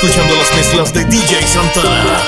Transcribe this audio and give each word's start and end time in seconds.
escuchando 0.00 0.36
las 0.36 0.54
mezclas 0.54 0.92
de 0.92 1.04
DJ 1.06 1.42
Santana. 1.44 2.20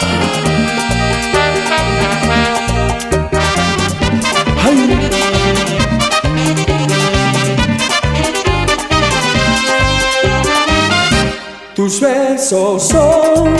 Tus 11.76 12.00
besos 12.00 12.88
son 12.88 13.54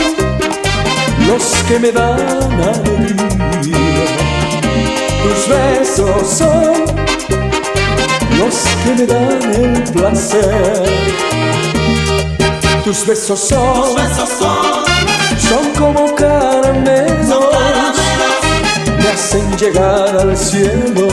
los 1.29 1.45
que 1.69 1.79
me 1.79 1.93
dan 1.93 2.61
alegría. 2.61 3.79
Tus 5.23 5.49
besos 5.49 6.29
son 6.29 6.73
los 8.39 8.55
que 8.83 8.95
me 8.97 9.07
dan 9.07 9.55
el 9.55 9.83
placer 9.93 11.30
tus 12.85 13.07
besos 13.07 13.41
son, 13.41 13.97
son, 15.39 15.73
como 15.79 16.15
caramelos, 16.15 17.45
me 18.99 19.09
hacen 19.09 19.57
llegar 19.59 20.17
al 20.17 20.37
cielo, 20.37 21.09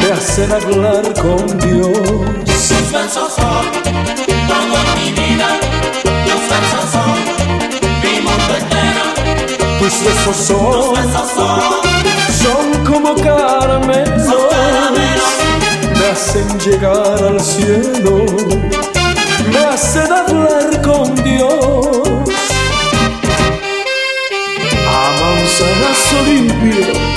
me 0.00 0.12
hacen 0.12 0.52
hablar 0.52 1.02
con 1.20 1.58
Dios. 1.58 1.98
Tus 2.44 2.92
besos 2.92 3.32
son 3.34 3.64
todo 4.48 4.96
mi 4.96 5.10
vida, 5.12 5.48
tus 6.24 6.42
besos 6.50 6.86
son 6.92 7.14
mi 8.02 8.20
mundo 8.20 8.52
entero. 8.60 9.04
Tus 9.78 9.94
besos 10.04 10.36
son, 10.36 10.94
son, 12.42 12.84
como 12.84 13.14
caramelos, 13.16 14.28
me 15.98 16.06
hacen 16.06 16.58
llegar 16.60 17.24
al 17.24 17.40
cielo 17.40 18.26
me 19.82 19.88
hacen 19.88 20.12
hablar 20.12 20.82
con 20.82 21.14
Dios. 21.24 22.28
A 24.88 25.10
manzanazo 25.20 26.22
limpio. 26.26 27.12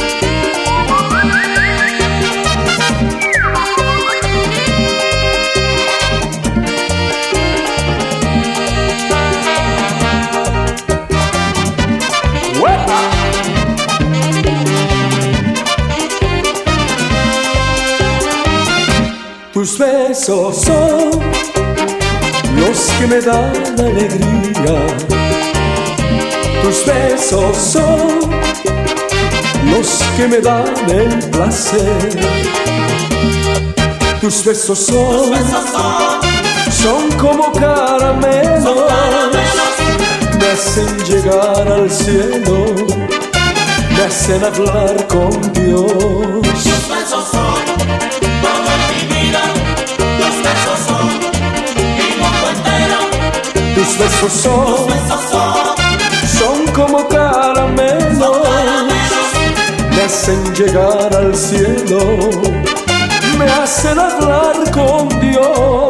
Tus 19.54 19.78
besos 19.78 20.58
son 20.64 21.55
los 22.68 22.80
que 23.00 23.08
me 23.08 23.22
dan 23.22 23.80
alegría. 23.80 24.76
Tus 26.62 26.86
besos 26.86 27.58
son 27.58 28.30
los 29.72 30.04
que 30.18 30.28
me 30.28 30.40
dan 30.40 30.90
el 30.90 31.20
placer. 31.30 32.10
Tus 34.22 34.44
besos 34.44 34.80
son, 34.80 35.34
son 36.72 37.12
como 37.20 37.52
caramelos, 37.52 38.80
me 40.40 40.48
hacen 40.48 40.98
llegar 41.06 41.68
al 41.68 41.92
cielo, 41.92 42.74
me 43.96 44.04
hacen 44.04 44.44
hablar 44.44 45.08
con 45.08 45.30
Dios. 45.54 46.42
Tus 46.42 46.88
besos 46.90 47.30
son 47.32 48.65
tus 53.86 53.98
besos 53.98 54.34
son, 54.34 54.88
son 56.40 56.68
como 56.74 57.08
caramelos, 57.08 58.48
me 59.92 60.02
hacen 60.02 60.54
llegar 60.54 61.16
al 61.16 61.36
cielo, 61.36 62.00
me 63.38 63.46
hacen 63.46 64.00
hablar 64.00 64.72
con 64.72 65.08
Dios. 65.20 65.85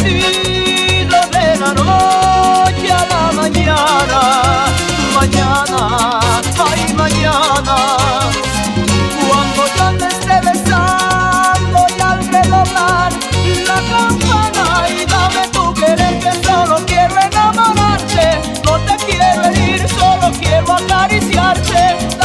sentido 0.00 1.18
de 1.34 1.56
la 1.62 1.72
noche 1.74 2.92
a 2.92 3.06
la 3.12 3.32
mañana, 3.32 4.20
mañana, 5.14 6.20
ay 6.70 6.94
mañana, 6.94 7.76
cuando 9.28 9.62
ya 9.76 9.90
me 9.92 10.06
esté 10.08 10.36
besando 10.48 11.78
y 11.96 12.00
al 12.00 12.18
redoblar 12.32 13.12
la 13.66 13.78
campana 13.92 14.88
y 14.88 15.04
dame 15.04 15.48
tu 15.52 15.74
querer 15.74 16.18
que 16.18 16.32
solo 16.46 16.76
quiero 16.86 17.14
enamorarte, 17.20 18.40
no 18.64 18.78
te 18.86 18.96
quiero 19.06 19.44
herir, 19.44 19.88
solo 19.88 20.32
quiero 20.40 20.72
acariciarte. 20.72 22.19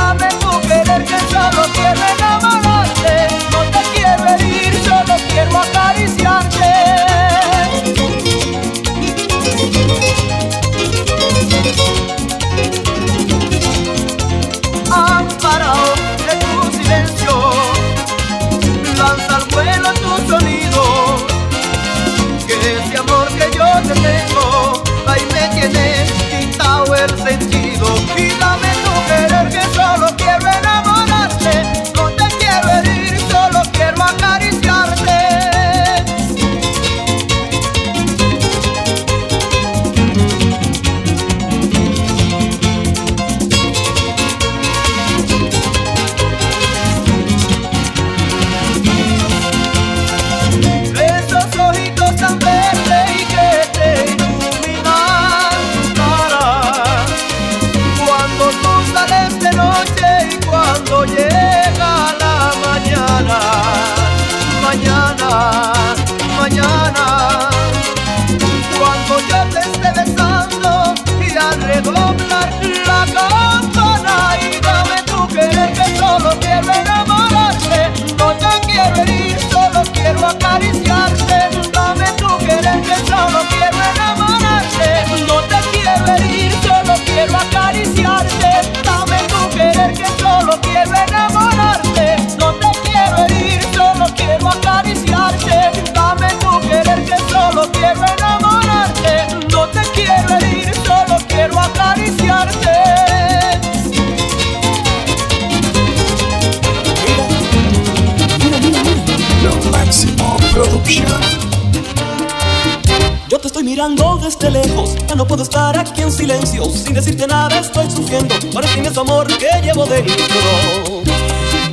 Desde 114.26 114.50
lejos, 114.50 114.96
ya 115.08 115.14
no 115.14 115.28
puedo 115.28 115.44
estar 115.44 115.78
aquí 115.78 116.02
en 116.02 116.12
silencio. 116.12 116.66
Sin 116.66 116.96
decirte 116.96 117.28
nada 117.28 117.60
estoy 117.60 117.90
sufriendo 117.92 118.34
por 118.52 118.66
este 118.66 118.80
inmenso 118.80 119.02
amor 119.02 119.28
que 119.28 119.48
llevo 119.62 119.86
dentro. 119.86 121.04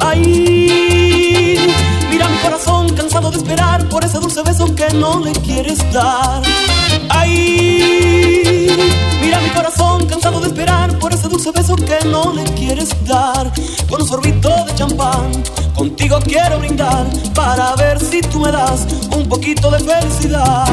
Ay, 0.00 1.56
mira 2.10 2.28
mi 2.28 2.36
corazón 2.38 2.90
cansado 2.94 3.30
de 3.30 3.38
esperar 3.38 3.88
por 3.88 4.04
ese 4.04 4.18
dulce 4.18 4.42
beso 4.42 4.66
que 4.74 4.86
no 4.92 5.20
le 5.20 5.32
quieres 5.32 5.78
dar. 5.92 6.42
Ay, 7.08 8.68
mira 9.22 9.40
mi 9.40 9.48
corazón 9.50 10.04
cansado 10.06 10.38
de 10.40 10.48
esperar 10.48 10.98
por 10.98 11.10
ese 11.14 11.28
dulce 11.28 11.52
beso 11.52 11.74
que 11.74 12.06
no 12.06 12.34
le 12.34 12.44
quieres 12.52 12.90
dar. 13.06 13.50
Con 13.88 14.02
un 14.02 14.08
sorbito 14.08 14.50
de 14.66 14.74
champán, 14.74 15.42
contigo 15.74 16.18
quiero 16.22 16.58
brindar 16.58 17.06
para 17.34 17.74
ver 17.76 17.98
si 17.98 18.20
tú 18.20 18.40
me 18.40 18.52
das 18.52 18.86
un 19.10 19.26
poquito 19.26 19.70
de 19.70 19.78
felicidad. 19.78 20.66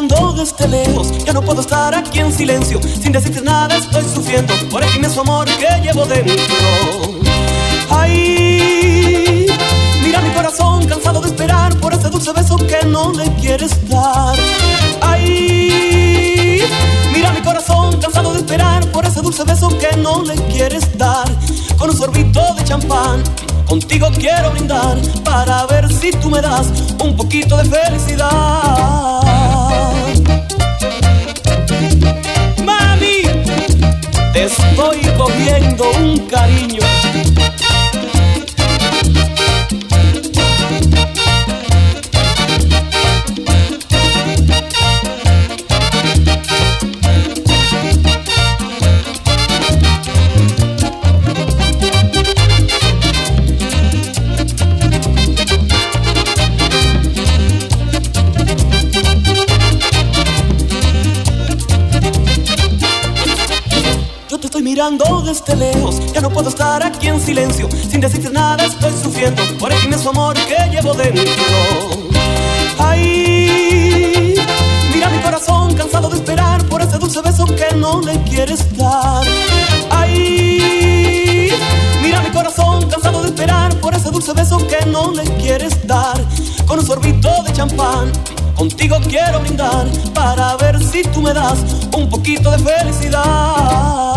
Mirando 0.00 0.32
desde 0.32 0.68
lejos, 0.68 1.24
ya 1.24 1.32
no 1.32 1.42
puedo 1.42 1.60
estar 1.60 1.92
aquí 1.92 2.20
en 2.20 2.32
silencio, 2.32 2.80
sin 2.82 3.10
decirte 3.10 3.40
nada 3.40 3.76
estoy 3.76 4.04
sufriendo 4.04 4.54
por 4.70 4.82
el 4.84 4.94
inmenso 4.94 5.22
amor 5.22 5.46
que 5.46 5.66
llevo 5.82 6.04
dentro. 6.04 6.36
Ay, 7.90 9.46
mira 10.02 10.20
mi 10.20 10.30
corazón 10.30 10.86
cansado 10.86 11.20
de 11.20 11.28
esperar 11.28 11.74
por 11.80 11.94
ese 11.94 12.10
dulce 12.10 12.32
beso 12.32 12.56
que 12.58 12.86
no 12.86 13.12
le 13.12 13.34
quieres 13.36 13.88
dar. 13.88 14.36
Ay, 15.00 16.62
mira 17.12 17.32
mi 17.32 17.40
corazón 17.40 17.98
cansado 18.00 18.32
de 18.34 18.38
esperar 18.38 18.86
por 18.92 19.04
ese 19.04 19.20
dulce 19.20 19.42
beso 19.42 19.68
que 19.78 19.96
no 19.96 20.22
le 20.22 20.36
quieres 20.46 20.96
dar. 20.96 21.26
Con 21.76 21.90
un 21.90 21.96
sorbito 21.96 22.40
de 22.56 22.64
champán, 22.64 23.24
contigo 23.66 24.08
quiero 24.16 24.52
brindar 24.52 24.96
para 25.24 25.66
ver 25.66 25.92
si 25.92 26.12
tú 26.12 26.30
me 26.30 26.40
das 26.40 26.68
un 27.02 27.16
poquito 27.16 27.56
de 27.56 27.64
felicidad. 27.64 28.97
Estoy 34.44 35.00
cogiendo 35.16 35.90
un 35.98 36.26
cariño. 36.26 37.07
Mirando 64.78 65.22
desde 65.22 65.56
lejos, 65.56 66.00
ya 66.12 66.20
no 66.20 66.30
puedo 66.30 66.50
estar 66.50 66.80
aquí 66.86 67.08
en 67.08 67.20
silencio, 67.20 67.68
sin 67.90 68.00
decirte 68.00 68.30
nada 68.30 68.64
estoy 68.64 68.92
sufriendo 69.02 69.42
por 69.58 69.72
el 69.72 69.82
inmenso 69.82 70.10
amor 70.10 70.36
que 70.46 70.54
llevo 70.70 70.94
dentro. 70.94 71.24
Ay, 72.78 74.34
mira 74.94 75.10
mi 75.10 75.18
corazón 75.18 75.74
cansado 75.74 76.08
de 76.08 76.18
esperar 76.18 76.64
por 76.66 76.80
ese 76.80 76.96
dulce 76.96 77.20
beso 77.22 77.44
que 77.46 77.74
no 77.74 78.00
le 78.02 78.22
quieres 78.22 78.60
dar. 78.76 79.26
Ay, 79.90 81.50
mira 82.00 82.20
mi 82.20 82.30
corazón 82.30 82.88
cansado 82.88 83.22
de 83.22 83.30
esperar 83.30 83.74
por 83.80 83.96
ese 83.96 84.12
dulce 84.12 84.32
beso 84.32 84.58
que 84.58 84.86
no 84.86 85.10
le 85.10 85.24
quieres 85.38 85.74
dar. 85.88 86.16
Con 86.66 86.78
un 86.78 86.86
sorbito 86.86 87.30
de 87.42 87.52
champán, 87.52 88.12
contigo 88.54 88.98
quiero 89.08 89.40
brindar 89.40 89.88
para 90.14 90.54
ver 90.54 90.80
si 90.84 91.02
tú 91.02 91.20
me 91.20 91.34
das 91.34 91.58
un 91.96 92.08
poquito 92.08 92.48
de 92.52 92.58
felicidad. 92.58 94.07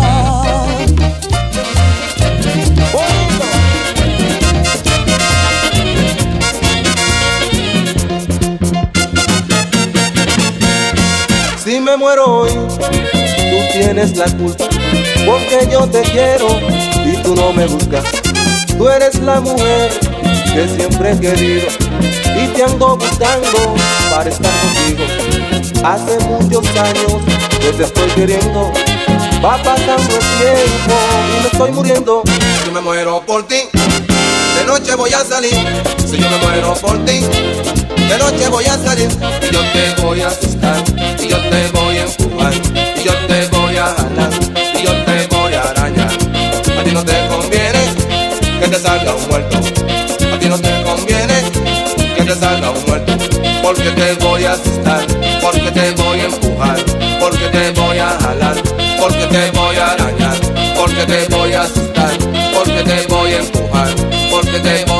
Me 11.91 11.97
muero 11.97 12.25
hoy, 12.25 12.51
tú 12.51 13.57
tienes 13.73 14.15
la 14.15 14.25
culpa, 14.37 14.63
porque 15.25 15.67
yo 15.69 15.85
te 15.87 16.01
quiero 16.03 16.47
y 17.03 17.17
tú 17.21 17.35
no 17.35 17.51
me 17.51 17.65
buscas. 17.65 18.05
Tú 18.77 18.87
eres 18.87 19.19
la 19.19 19.41
mujer 19.41 19.91
que 20.53 20.69
siempre 20.69 21.11
he 21.11 21.19
querido 21.19 21.67
y 22.41 22.47
te 22.47 22.63
ando 22.63 22.95
buscando 22.95 23.75
para 24.09 24.29
estar 24.29 24.51
contigo. 24.61 25.03
Hace 25.83 26.17
muchos 26.29 26.65
años 26.77 27.13
que 27.59 27.73
te 27.73 27.83
estoy 27.83 28.09
queriendo, 28.11 28.71
va 29.43 29.57
pasando 29.61 30.15
el 30.15 30.39
tiempo 30.39 30.95
y 31.27 31.41
me 31.41 31.47
estoy 31.51 31.71
muriendo. 31.71 32.23
Si 32.63 32.71
me 32.71 32.79
muero 32.79 33.21
por 33.25 33.45
ti, 33.47 33.63
de 33.73 34.65
noche 34.65 34.95
voy 34.95 35.11
a 35.11 35.25
salir. 35.25 35.57
Si 36.09 36.17
yo 36.17 36.29
me 36.29 36.37
muero 36.37 36.73
por 36.75 37.03
ti, 37.03 37.19
noche 38.31 38.49
voy 38.49 38.65
a 38.65 38.77
salir. 38.77 39.09
Y 39.41 39.53
yo 39.53 39.61
te 39.73 40.01
voy 40.01 40.21
a 40.21 40.27
asustar, 40.27 40.83
y 41.19 41.27
yo 41.27 41.37
te 41.37 41.67
voy 41.71 41.97
a 41.97 42.03
empujar, 42.03 42.53
y 42.53 43.03
yo 43.03 43.13
te 43.27 43.47
voy 43.47 43.77
a 43.77 43.85
jalar, 43.85 44.29
y 44.79 44.83
yo 44.83 44.93
te 45.05 45.35
voy 45.35 45.53
a 45.53 45.61
arañar. 45.61 46.11
A 46.79 46.83
ti 46.83 46.91
no 46.91 47.03
te 47.03 47.27
conviene 47.27 47.83
que 48.61 48.67
te 48.67 48.79
salga 48.79 49.15
un 49.15 49.27
muerto. 49.27 49.57
A 49.57 50.39
ti 50.39 50.49
no 50.49 50.59
te 50.59 50.83
conviene 50.83 51.43
que 52.15 52.23
te 52.23 52.35
salga 52.35 52.71
un 52.71 52.85
muerto. 52.85 53.13
Porque 53.61 53.91
te 53.91 54.13
voy 54.15 54.43
a 54.45 54.53
asustar, 54.53 55.05
porque 55.41 55.71
te 55.71 55.91
voy 55.91 56.19
a 56.19 56.25
empujar, 56.25 56.77
porque 57.19 57.47
te 57.47 57.71
voy 57.71 57.97
a 57.97 58.09
jalar, 58.19 58.55
porque 58.99 59.25
te 59.27 59.51
voy 59.51 59.75
a 59.75 59.91
arañar, 59.91 60.37
porque 60.75 61.05
te 61.05 61.35
voy 61.35 61.53
a 61.53 61.61
asustar, 61.61 62.17
porque 62.53 62.83
te 62.83 63.07
voy 63.07 63.31
a 63.33 63.37
empujar, 63.37 63.89
porque 64.31 64.59
te 64.59 64.85
voy 64.85 64.89
a 64.89 64.90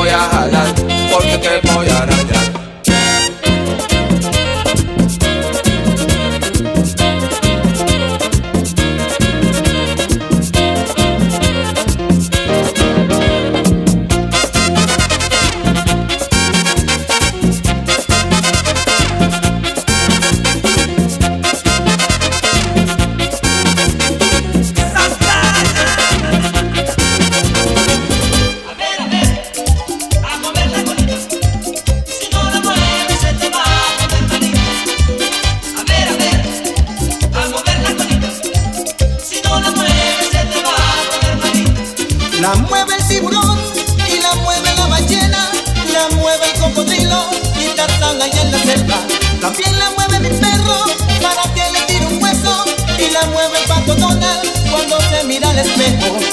cuando 53.84 55.00
se 55.00 55.24
mira 55.24 55.50
al 55.50 55.58
espejo. 55.58 56.31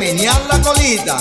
Menear 0.00 0.40
la 0.50 0.58
colita. 0.62 1.18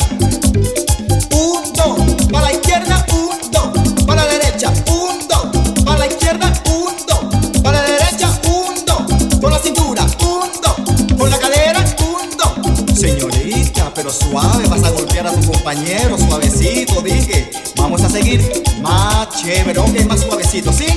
Un, 1.32 1.74
dos, 1.74 2.28
para 2.32 2.46
la 2.46 2.54
izquierda, 2.54 3.06
un, 3.12 3.52
dos, 3.52 4.06
para 4.06 4.24
la 4.24 4.32
derecha, 4.32 4.72
un, 4.88 5.28
dos, 5.28 5.84
para 5.84 6.00
la 6.00 6.08
izquierda, 6.08 6.54
un, 6.66 6.96
dos, 7.06 7.62
para 7.62 7.82
la 7.82 7.88
derecha, 7.88 8.30
un, 8.48 8.86
dos, 8.86 9.40
con 9.42 9.52
la 9.52 9.60
cintura, 9.60 10.04
un, 10.04 10.50
dos, 10.62 11.18
con 11.18 11.30
la 11.30 11.38
cadera, 11.38 11.84
un, 12.00 12.38
dos. 12.38 13.00
Señorita, 13.00 13.92
pero 13.94 14.12
suave, 14.12 14.66
vas 14.68 14.84
a 14.86 14.92
golpear 14.92 15.28
a 15.28 15.34
tu 15.34 15.52
compañero, 15.52 16.18
suavecito, 16.18 17.02
dije. 17.02 17.52
Vamos 17.76 18.02
a 18.04 18.10
seguir 18.10 18.64
más 18.82 19.28
chévere, 19.42 19.78
ok, 19.78 20.06
más 20.08 20.22
suavecito, 20.22 20.72
¿sí? 20.72 20.88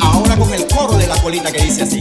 Ahora 0.00 0.34
con 0.36 0.52
el 0.54 0.66
coro 0.66 0.96
de 0.96 1.06
la 1.06 1.20
colita 1.20 1.52
que 1.52 1.62
dice 1.62 1.82
así. 1.82 2.00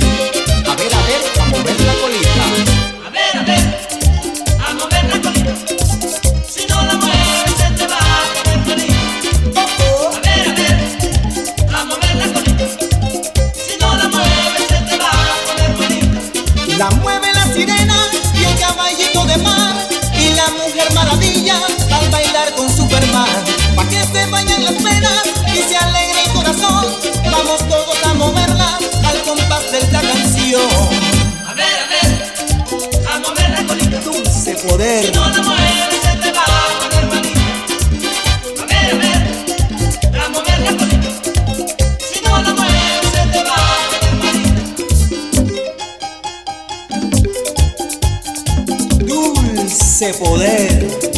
Superman. 22.88 23.28
Pa' 23.76 23.84
que 23.90 24.02
se 24.02 24.26
vayan 24.28 24.64
las 24.64 24.76
penas 24.76 25.24
y 25.54 25.58
se 25.62 25.76
alegre 25.78 26.24
el 26.26 26.32
corazón. 26.32 26.86
Vamos 27.30 27.68
todos 27.68 27.98
a 28.06 28.14
moverla 28.14 28.80
al 29.06 29.22
compás 29.24 29.70
de 29.72 29.80
esta 29.80 30.00
canción. 30.02 30.62
A 31.46 31.54
ver, 31.54 31.80
a 31.84 31.88
ver, 31.92 32.10
a 33.12 33.20
mover 33.20 33.50
la 33.50 33.64
colita. 33.68 34.00
Dulce 34.00 34.54
poder. 34.68 35.06
Si 35.06 35.12
no 35.12 35.28
la 35.28 35.42
mueves 35.42 36.00
se 36.02 36.18
te 36.18 36.32
va 36.32 36.46
a 36.46 36.80
poner 36.80 37.06
malita. 37.08 37.42
A 38.62 38.66
ver, 38.66 38.86
a 38.94 38.96
ver, 39.04 39.22
a 40.22 40.30
mover 40.30 40.60
la 40.60 40.72
colita. 40.78 41.10
Si 42.10 42.22
no 42.22 42.42
la 42.42 42.54
mueves 42.54 43.02
se 43.12 43.24
te 43.34 43.42
va 43.44 43.56
a 43.56 43.80
poner 43.92 44.14
malita. 44.22 44.62
Dulce 49.04 50.14
poder. 50.14 51.17